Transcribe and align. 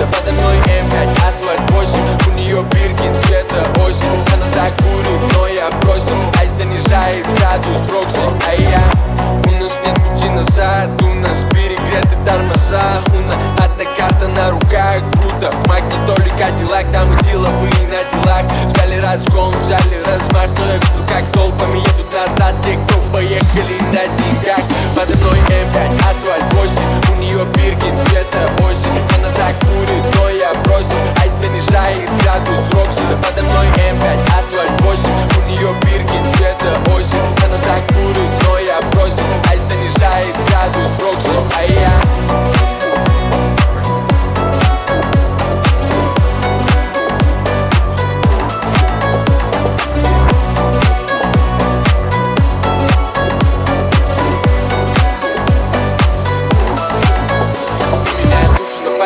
Да 0.00 0.06
подо 0.06 0.32
мной 0.32 0.56
М5, 0.56 1.28
асфальт 1.28 1.70
8 1.72 2.00
У 2.26 2.30
нее 2.34 2.62
биркин 2.72 3.14
цвета 3.22 3.60
осень. 3.84 4.24
Она 4.32 4.46
закурит, 4.48 5.34
но 5.34 5.46
я 5.46 5.68
бросил. 5.82 6.16
Ай 6.38 6.46
занижает 6.46 7.26
градус 7.36 7.86
Рокси, 7.92 8.22
а 8.48 8.54
я 8.54 8.82
У 9.44 9.62
нас 9.62 9.78
нет 9.84 9.94
пути 9.96 10.30
назад. 10.30 10.88
У 11.02 11.14
нас 11.16 11.44
перегреты 11.50 12.16
тормоза. 12.24 13.02
У 13.08 13.62
одна 13.62 13.84
карта 13.94 14.28
на 14.28 14.52
руках. 14.52 15.02
Круто, 15.20 15.52
в 15.52 15.68
магнитоле 15.68 16.32
Кадиллак 16.38 16.86
Там 16.94 17.14
и 17.14 17.22
деловые 17.24 17.86
на 17.88 18.00
делах. 18.10 18.44
Взяли 18.68 18.98
разгон, 19.00 19.54
взяли 19.60 20.00
размах. 20.06 20.48
Но 20.56 20.64
я 20.64 20.76
видел, 20.76 21.06
как 21.08 21.24
толпами 21.34 21.59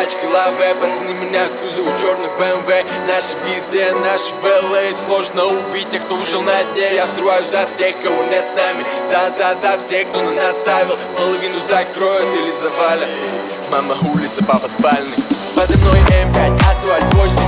пачке 0.05 0.27
лаве 0.27 0.75
Пацаны 0.75 1.13
меня 1.13 1.47
кузов 1.59 1.89
черных 2.01 2.31
БМВ 2.37 2.69
Наши 3.07 3.35
везде, 3.45 3.91
наши 3.93 4.33
в 4.41 4.43
ЛА 4.43 4.93
Сложно 5.05 5.45
убить 5.45 5.89
тех, 5.89 6.03
кто 6.05 6.15
выжил 6.15 6.41
на 6.41 6.63
дне. 6.73 6.95
Я 6.95 7.05
взрываю 7.05 7.45
за 7.45 7.65
всех, 7.67 7.99
кого 8.01 8.23
нет 8.23 8.47
с 8.47 8.55
нами. 8.55 8.85
За, 9.05 9.29
за, 9.31 9.55
за 9.55 9.77
всех, 9.77 10.09
кто 10.09 10.21
на 10.21 10.31
нас 10.31 10.59
ставил 10.59 10.95
Половину 11.17 11.59
закроют 11.59 12.27
или 12.39 12.51
завалят. 12.51 13.09
Мама 13.71 13.95
улица, 14.13 14.43
папа 14.47 14.69
спальный. 14.69 15.17
Подо 15.55 15.77
мной 15.77 15.99
М5, 16.09 16.71
асфальт 16.71 17.13
8 17.13 17.44